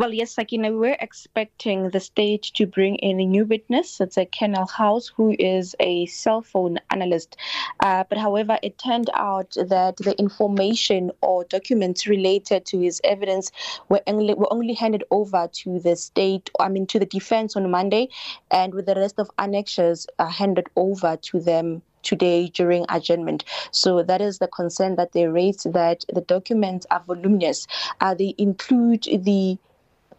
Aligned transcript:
Well, 0.00 0.14
yes, 0.14 0.32
Sakina, 0.32 0.72
we're 0.72 0.96
expecting 0.98 1.90
the 1.90 2.00
state 2.00 2.44
to 2.54 2.66
bring 2.66 2.96
in 2.96 3.20
a 3.20 3.26
new 3.26 3.44
witness. 3.44 4.00
It's 4.00 4.16
a 4.16 4.24
Kennel 4.24 4.66
House, 4.66 5.08
who 5.08 5.36
is 5.38 5.76
a 5.78 6.06
cell 6.06 6.40
phone 6.40 6.78
analyst. 6.90 7.36
Uh, 7.80 8.04
but 8.08 8.16
however, 8.16 8.58
it 8.62 8.78
turned 8.78 9.10
out 9.12 9.50
that 9.62 9.98
the 9.98 10.18
information 10.18 11.10
or 11.20 11.44
documents 11.44 12.06
related 12.06 12.64
to 12.64 12.80
his 12.80 13.02
evidence 13.04 13.52
were 13.90 14.00
only, 14.06 14.32
were 14.32 14.50
only 14.50 14.72
handed 14.72 15.04
over 15.10 15.50
to 15.52 15.78
the 15.80 15.96
state, 15.96 16.48
I 16.58 16.70
mean, 16.70 16.86
to 16.86 16.98
the 16.98 17.04
defense 17.04 17.54
on 17.54 17.70
Monday, 17.70 18.08
and 18.50 18.72
with 18.72 18.86
the 18.86 18.94
rest 18.94 19.18
of 19.18 19.30
annexures 19.38 20.06
uh, 20.18 20.28
handed 20.28 20.68
over 20.76 21.18
to 21.24 21.40
them 21.40 21.82
today 22.02 22.48
during 22.48 22.86
adjournment. 22.88 23.44
So 23.70 24.02
that 24.02 24.22
is 24.22 24.38
the 24.38 24.48
concern 24.48 24.96
that 24.96 25.12
they 25.12 25.26
raised 25.26 25.70
that 25.74 26.06
the 26.10 26.22
documents 26.22 26.86
are 26.90 27.04
voluminous. 27.06 27.66
Uh, 28.00 28.14
they 28.14 28.34
include 28.38 29.02
the 29.02 29.58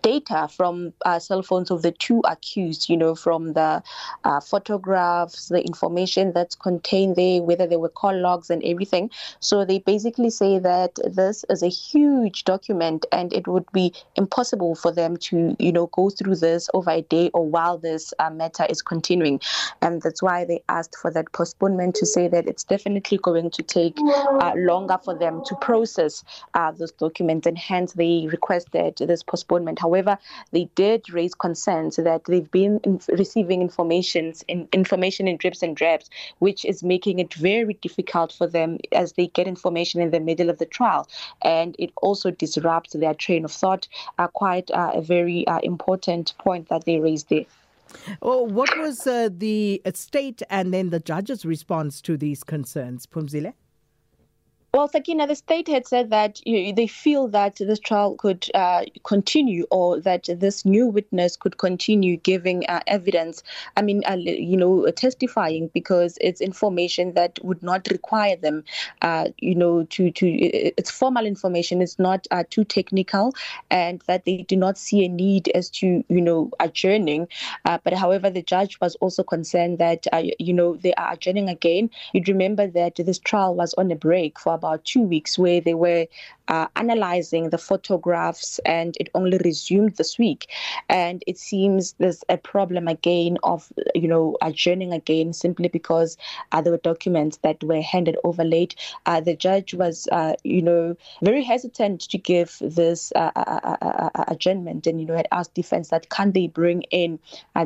data 0.01 0.47
from 0.49 0.93
uh, 1.05 1.19
cell 1.19 1.43
phones 1.43 1.71
of 1.71 1.81
the 1.81 1.91
two 1.91 2.21
accused, 2.25 2.89
you 2.89 2.97
know, 2.97 3.15
from 3.15 3.53
the 3.53 3.83
uh, 4.23 4.39
photographs, 4.39 5.49
the 5.49 5.65
information 5.65 6.31
that's 6.33 6.55
contained 6.55 7.15
there, 7.15 7.41
whether 7.41 7.67
they 7.67 7.77
were 7.77 7.89
call 7.89 8.17
logs 8.19 8.49
and 8.49 8.63
everything. 8.63 9.09
So 9.39 9.65
they 9.65 9.79
basically 9.79 10.29
say 10.29 10.59
that 10.59 10.95
this 11.05 11.45
is 11.49 11.63
a 11.63 11.67
huge 11.67 12.43
document 12.43 13.05
and 13.11 13.31
it 13.33 13.47
would 13.47 13.71
be 13.71 13.93
impossible 14.15 14.75
for 14.75 14.91
them 14.91 15.17
to, 15.17 15.55
you 15.59 15.71
know, 15.71 15.87
go 15.87 16.09
through 16.09 16.37
this 16.37 16.69
over 16.73 16.91
a 16.91 17.01
day 17.01 17.29
or 17.33 17.45
while 17.45 17.77
this 17.77 18.13
uh, 18.19 18.29
matter 18.29 18.65
is 18.69 18.81
continuing. 18.81 19.39
And 19.81 20.01
that's 20.01 20.21
why 20.21 20.45
they 20.45 20.63
asked 20.69 20.95
for 21.01 21.11
that 21.11 21.31
postponement 21.31 21.95
to 21.95 22.05
say 22.05 22.27
that 22.27 22.47
it's 22.47 22.63
definitely 22.63 23.17
going 23.17 23.51
to 23.51 23.63
take 23.63 23.97
uh, 23.99 24.53
longer 24.55 24.97
for 25.03 25.17
them 25.17 25.43
to 25.45 25.55
process 25.55 26.23
uh, 26.53 26.71
those 26.71 26.91
documents 26.91 27.47
and 27.47 27.57
hence 27.57 27.93
they 27.93 28.27
requested 28.31 28.97
this 28.97 29.23
postponement. 29.23 29.79
However, 29.79 29.90
However, 29.91 30.17
they 30.51 30.69
did 30.75 31.09
raise 31.11 31.35
concerns 31.35 31.97
that 31.97 32.23
they've 32.23 32.49
been 32.49 32.79
in 32.85 33.01
receiving 33.09 33.61
information 33.61 34.33
in, 34.47 34.69
information 34.71 35.27
in 35.27 35.35
drips 35.35 35.61
and 35.61 35.75
drabs, 35.75 36.09
which 36.39 36.63
is 36.63 36.81
making 36.81 37.19
it 37.19 37.33
very 37.33 37.73
difficult 37.73 38.31
for 38.31 38.47
them 38.47 38.77
as 38.93 39.13
they 39.13 39.27
get 39.27 39.47
information 39.47 39.99
in 39.99 40.11
the 40.11 40.21
middle 40.21 40.49
of 40.49 40.59
the 40.59 40.65
trial, 40.65 41.09
and 41.41 41.75
it 41.77 41.91
also 42.01 42.31
disrupts 42.31 42.93
their 42.93 43.13
train 43.13 43.43
of 43.43 43.51
thought. 43.51 43.89
Uh, 44.17 44.27
quite 44.27 44.71
uh, 44.71 44.91
a 44.93 45.01
very 45.01 45.45
uh, 45.47 45.59
important 45.63 46.33
point 46.37 46.69
that 46.69 46.85
they 46.85 46.97
raised 46.99 47.27
there. 47.27 47.45
Oh, 48.21 48.43
what 48.43 48.69
was 48.77 49.05
uh, 49.05 49.27
the 49.29 49.81
state 49.93 50.41
and 50.49 50.73
then 50.73 50.89
the 50.89 51.01
judge's 51.01 51.43
response 51.43 52.01
to 52.03 52.15
these 52.15 52.45
concerns, 52.45 53.05
Phumzile? 53.05 53.53
Well, 54.73 54.87
Sakina, 54.87 55.27
the 55.27 55.35
state 55.35 55.67
had 55.67 55.85
said 55.85 56.11
that 56.11 56.39
they 56.45 56.87
feel 56.87 57.27
that 57.27 57.57
this 57.57 57.77
trial 57.77 58.15
could 58.15 58.49
uh, 58.53 58.85
continue 59.03 59.67
or 59.69 59.99
that 59.99 60.29
this 60.31 60.63
new 60.63 60.87
witness 60.87 61.35
could 61.35 61.57
continue 61.57 62.15
giving 62.15 62.65
uh, 62.67 62.79
evidence. 62.87 63.43
I 63.75 63.81
mean, 63.81 64.01
uh, 64.07 64.15
you 64.15 64.55
know, 64.55 64.89
testifying 64.91 65.69
because 65.73 66.17
it's 66.21 66.39
information 66.39 67.15
that 67.15 67.37
would 67.43 67.61
not 67.61 67.89
require 67.91 68.37
them, 68.37 68.63
uh, 69.01 69.27
you 69.39 69.55
know, 69.55 69.83
to, 69.89 70.09
to 70.09 70.27
it's 70.29 70.89
formal 70.89 71.25
information. 71.25 71.81
It's 71.81 71.99
not 71.99 72.25
uh, 72.31 72.45
too 72.49 72.63
technical 72.63 73.33
and 73.69 74.01
that 74.07 74.23
they 74.23 74.43
do 74.43 74.55
not 74.55 74.77
see 74.77 75.03
a 75.03 75.09
need 75.09 75.49
as 75.49 75.69
to, 75.81 76.01
you 76.07 76.21
know, 76.21 76.49
adjourning. 76.61 77.27
Uh, 77.65 77.77
but 77.83 77.91
however, 77.91 78.29
the 78.29 78.41
judge 78.41 78.79
was 78.79 78.95
also 79.01 79.21
concerned 79.21 79.79
that, 79.79 80.07
you 80.39 80.53
know, 80.53 80.77
they 80.77 80.93
are 80.93 81.11
adjourning 81.11 81.49
again. 81.49 81.89
You'd 82.13 82.29
remember 82.29 82.67
that 82.67 82.95
this 82.95 83.19
trial 83.19 83.53
was 83.53 83.73
on 83.73 83.91
a 83.91 83.97
break 83.97 84.39
for 84.39 84.60
about 84.61 84.85
two 84.85 85.01
weeks 85.01 85.39
where 85.39 85.59
they 85.61 85.73
were 85.73 86.05
uh, 86.51 86.67
analyzing 86.75 87.49
the 87.49 87.57
photographs 87.57 88.59
and 88.65 88.97
it 88.99 89.09
only 89.15 89.37
resumed 89.45 89.95
this 89.95 90.19
week. 90.19 90.49
And 90.89 91.23
it 91.25 91.37
seems 91.37 91.93
there's 91.97 92.25
a 92.27 92.37
problem 92.37 92.89
again 92.89 93.37
of, 93.43 93.71
you 93.95 94.07
know, 94.07 94.37
adjourning 94.41 94.91
again 94.91 95.31
simply 95.31 95.69
because 95.69 96.17
uh, 96.51 96.61
there 96.61 96.73
were 96.73 96.79
documents 96.79 97.37
that 97.37 97.63
were 97.63 97.81
handed 97.81 98.17
over 98.25 98.43
late. 98.43 98.75
Uh, 99.05 99.21
the 99.21 99.33
judge 99.33 99.73
was, 99.73 100.09
uh, 100.11 100.33
you 100.43 100.61
know, 100.61 100.97
very 101.21 101.41
hesitant 101.41 102.01
to 102.01 102.17
give 102.17 102.57
this 102.59 103.13
uh, 103.15 103.31
uh, 103.37 104.09
adjournment 104.27 104.85
and, 104.85 104.99
you 104.99 105.07
know, 105.07 105.15
had 105.15 105.29
asked 105.31 105.53
defense 105.53 105.87
that 105.87 106.09
can 106.09 106.33
they 106.33 106.47
bring 106.47 106.81
in 106.91 107.17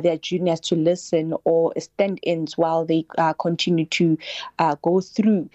their 0.01 0.17
juniors 0.17 0.59
to 0.59 0.75
listen 0.75 1.33
or 1.43 1.73
stand 1.79 2.19
ins 2.21 2.55
while 2.55 2.85
they 2.85 3.03
continue 3.39 3.85
to 3.85 4.15
go 4.83 5.01
through 5.01 5.49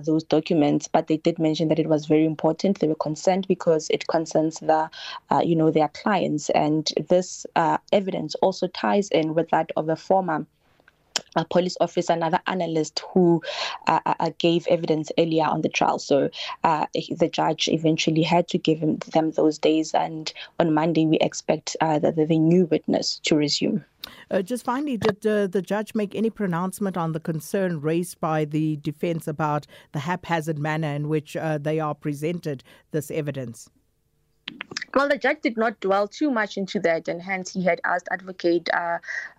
those 0.00 0.24
documents. 0.24 0.88
But 0.88 1.06
they 1.06 1.16
did 1.16 1.38
mention 1.38 1.68
that 1.68 1.78
it 1.78 1.88
was 1.88 2.06
very 2.06 2.26
important 2.26 2.78
they 2.78 2.88
were 2.88 2.94
concerned 2.94 3.46
because 3.48 3.88
it 3.90 4.06
concerns 4.06 4.60
the, 4.60 4.90
uh, 5.30 5.42
you 5.44 5.56
know, 5.56 5.70
their 5.70 5.88
clients, 5.88 6.50
and 6.50 6.88
this 7.08 7.46
uh, 7.56 7.78
evidence 7.92 8.34
also 8.36 8.66
ties 8.68 9.08
in 9.10 9.34
with 9.34 9.48
that 9.50 9.70
of 9.76 9.88
a 9.88 9.96
former 9.96 10.46
a 11.36 11.44
police 11.44 11.76
officer, 11.80 12.12
another 12.12 12.40
analyst 12.46 13.02
who 13.12 13.42
uh, 13.86 14.00
uh, 14.04 14.14
uh, 14.20 14.30
gave 14.38 14.66
evidence 14.68 15.10
earlier 15.18 15.44
on 15.44 15.62
the 15.62 15.68
trial. 15.68 15.98
So 15.98 16.30
uh, 16.64 16.86
the 16.94 17.28
judge 17.28 17.68
eventually 17.68 18.22
had 18.22 18.48
to 18.48 18.58
give 18.58 18.78
him, 18.78 18.98
them 19.12 19.30
those 19.32 19.58
days, 19.58 19.94
and 19.94 20.32
on 20.58 20.74
Monday 20.74 21.06
we 21.06 21.18
expect 21.18 21.76
uh, 21.80 21.98
the, 21.98 22.12
the 22.12 22.38
new 22.38 22.66
witness 22.66 23.20
to 23.24 23.36
resume. 23.36 23.84
Uh, 24.30 24.42
just 24.42 24.64
finally, 24.64 24.96
did 24.96 25.20
the 25.20 25.62
judge 25.62 25.94
make 25.94 26.14
any 26.14 26.30
pronouncement 26.30 26.96
on 26.96 27.12
the 27.12 27.20
concern 27.20 27.80
raised 27.80 28.18
by 28.18 28.44
the 28.44 28.76
defense 28.76 29.28
about 29.28 29.66
the 29.92 29.98
haphazard 30.00 30.58
manner 30.58 30.88
in 30.88 31.08
which 31.08 31.36
they 31.60 31.78
are 31.78 31.94
presented 31.94 32.64
this 32.92 33.10
evidence? 33.10 33.68
Well, 34.92 35.08
the 35.08 35.18
judge 35.18 35.42
did 35.42 35.56
not 35.56 35.78
dwell 35.78 36.08
too 36.08 36.32
much 36.32 36.56
into 36.56 36.80
that, 36.80 37.06
and 37.06 37.22
hence 37.22 37.52
he 37.52 37.62
had 37.62 37.80
asked 37.84 38.08
Advocate 38.10 38.68
uh, 38.74 38.98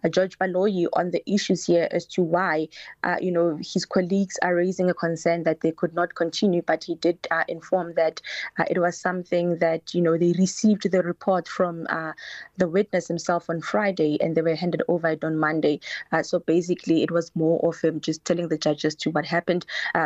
George 0.10 0.40
Baloyi 0.40 0.88
on 0.94 1.12
the 1.12 1.22
issues 1.30 1.66
here 1.66 1.90
as 1.92 2.06
to 2.06 2.24
why, 2.24 2.70
uh, 3.04 3.18
you 3.20 3.34
know, 3.34 3.60
his 3.62 3.84
colleagues 3.84 4.40
are 4.42 4.56
raising 4.56 4.90
a 4.90 4.94
concern 4.94 5.44
that 5.44 5.60
they 5.60 5.74
could 5.74 5.94
not 5.94 6.16
continue. 6.16 6.62
But 6.62 6.86
he 6.86 6.96
did 6.96 7.28
uh, 7.32 7.44
inform 7.50 7.96
that 7.96 8.22
uh, 8.58 8.64
it 8.70 8.80
was 8.80 8.98
something 8.98 9.58
that 9.58 9.94
you 9.94 10.02
know 10.02 10.18
they 10.18 10.32
received 10.38 10.90
the 10.90 11.04
report 11.04 11.50
from 11.50 11.86
uh, 11.90 12.14
the 12.56 12.70
witness 12.70 13.10
himself 13.10 13.50
on 13.50 13.60
Friday, 13.60 14.22
and 14.22 14.38
they 14.38 14.42
were 14.42 14.56
handed 14.56 14.84
over 14.88 15.10
it 15.10 15.24
on 15.26 15.38
Monday. 15.38 15.82
Uh, 16.14 16.24
so 16.24 16.40
basically, 16.40 17.04
it 17.04 17.12
was 17.12 17.30
more 17.36 17.60
of 17.68 17.82
him 17.82 18.00
just 18.00 18.24
telling 18.24 18.48
the 18.48 18.58
judges 18.58 18.96
to 18.96 19.12
what 19.12 19.26
happened. 19.26 19.66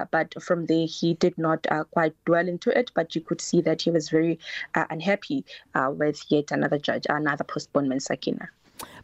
but 0.09 0.33
from 0.41 0.65
there, 0.65 0.87
he 0.87 1.13
did 1.13 1.37
not 1.37 1.67
quite 1.91 2.15
dwell 2.25 2.47
into 2.47 2.75
it. 2.75 2.89
But 2.95 3.13
you 3.13 3.21
could 3.21 3.41
see 3.41 3.61
that 3.61 3.83
he 3.83 3.91
was 3.91 4.09
very 4.09 4.39
unhappy 4.73 5.34
uh, 5.73 5.91
with 5.91 6.23
yet 6.29 6.51
another 6.51 6.77
judge, 6.77 7.05
another 7.09 7.43
postponement, 7.43 8.03
Sakina. 8.03 8.49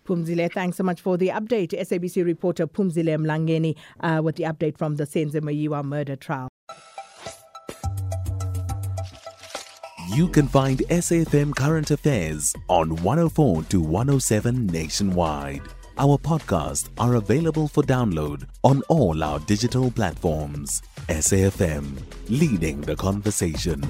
Phumzile, 0.06 0.52
thanks 0.52 0.78
so 0.78 0.84
much 0.84 1.02
for 1.02 1.18
the 1.18 1.30
update. 1.30 1.74
SABC 1.80 2.26
reporter 2.26 2.68
Phumzile 2.68 3.18
Mlangeni 3.18 3.76
uh, 4.02 4.22
with 4.22 4.36
the 4.36 4.44
update 4.44 4.78
from 4.78 4.96
the 4.96 5.06
Senzo 5.06 5.42
Meyiwa 5.42 5.84
murder 5.84 6.16
trial. 6.16 6.48
You 10.14 10.28
can 10.28 10.48
find 10.48 10.80
SAFM 10.90 11.56
Current 11.56 11.90
Affairs 11.92 12.54
on 12.68 12.98
104 12.98 13.64
to 13.64 13.80
107 13.80 14.68
nationwide. 14.68 15.62
Our 15.98 16.18
podcasts 16.18 16.90
are 16.98 17.16
available 17.16 17.70
for 17.70 17.84
download 17.84 18.46
on 18.64 18.82
all 18.90 19.24
our 19.24 19.40
digital 19.40 19.90
platforms. 19.90 20.82
SAFM, 21.08 22.02
leading 22.28 22.82
the 22.82 22.96
conversation. 22.96 23.82